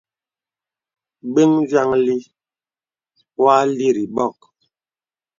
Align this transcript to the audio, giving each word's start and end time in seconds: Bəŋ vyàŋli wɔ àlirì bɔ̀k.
Bəŋ 1.33 1.51
vyàŋli 1.69 2.15
wɔ 3.41 3.45
àlirì 3.61 4.03
bɔ̀k. 4.15 4.35